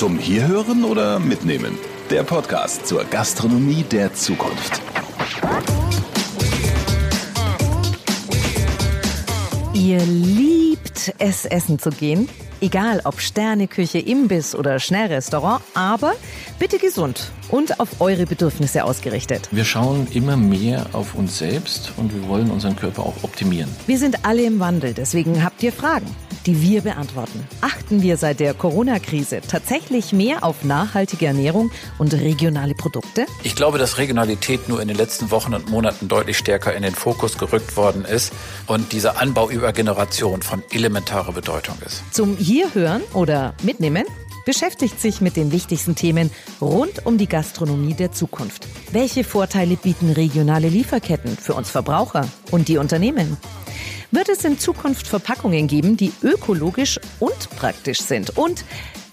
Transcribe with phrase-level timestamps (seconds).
[0.00, 1.78] Zum Hierhören oder Mitnehmen?
[2.08, 4.80] Der Podcast zur Gastronomie der Zukunft.
[9.74, 12.30] Ihr liebt es, essen zu gehen?
[12.62, 16.14] Egal ob Sterneküche, Imbiss oder Schnellrestaurant, aber
[16.58, 19.50] bitte gesund und auf eure Bedürfnisse ausgerichtet.
[19.50, 23.68] Wir schauen immer mehr auf uns selbst und wir wollen unseren Körper auch optimieren.
[23.86, 26.06] Wir sind alle im Wandel, deswegen habt ihr Fragen,
[26.46, 27.46] die wir beantworten.
[27.60, 33.26] Achten wir seit der Corona-Krise tatsächlich mehr auf nachhaltige Ernährung und regionale Produkte?
[33.42, 36.94] Ich glaube, dass Regionalität nur in den letzten Wochen und Monaten deutlich stärker in den
[36.94, 38.32] Fokus gerückt worden ist
[38.66, 42.02] und dieser Anbau über Generation von elementarer Bedeutung ist.
[42.12, 44.04] Zum Hierhören oder Mitnehmen
[44.44, 46.30] beschäftigt sich mit den wichtigsten Themen
[46.60, 48.66] rund um die Gastronomie der Zukunft.
[48.90, 53.36] Welche Vorteile bieten regionale Lieferketten für uns Verbraucher und die Unternehmen?
[54.12, 58.36] Wird es in Zukunft Verpackungen geben, die ökologisch und praktisch sind?
[58.36, 58.64] Und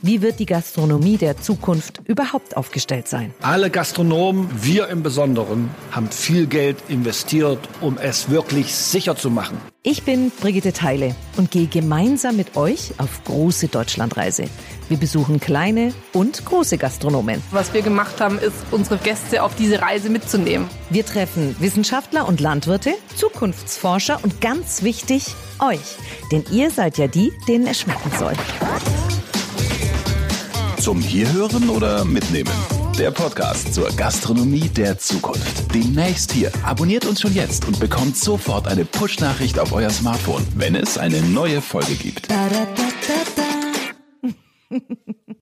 [0.02, 3.34] wie wird die Gastronomie der Zukunft überhaupt aufgestellt sein?
[3.42, 9.58] Alle Gastronomen, wir im Besonderen, haben viel Geld investiert, um es wirklich sicher zu machen.
[9.84, 14.46] Ich bin Brigitte Teile und gehe gemeinsam mit euch auf große Deutschlandreise.
[14.90, 17.42] Wir besuchen kleine und große Gastronomen.
[17.52, 20.68] Was wir gemacht haben, ist, unsere Gäste auf diese Reise mitzunehmen.
[20.90, 25.98] Wir treffen Wissenschaftler und Landwirte, Zukunftsforscher und ganz wichtig, euch.
[26.32, 28.34] Denn ihr seid ja die, denen es schmecken soll.
[30.88, 32.54] Zum Hierhören oder Mitnehmen?
[32.98, 35.76] Der Podcast zur Gastronomie der Zukunft.
[35.76, 36.50] Demnächst hier.
[36.64, 41.22] Abonniert uns schon jetzt und bekommt sofort eine Push-Nachricht auf euer Smartphone, wenn es eine
[41.22, 42.30] neue Folge gibt.